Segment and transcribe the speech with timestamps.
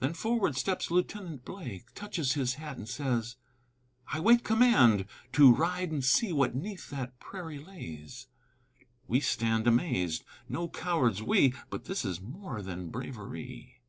[0.00, 3.36] Then forward steps Lieutenant Blake, Touches his hat, and says,
[4.08, 8.26] "I wait command to ride and see What 'neath that prairie lays."
[9.06, 13.80] We stand amazed: no cowards, we: But this is more than bravery!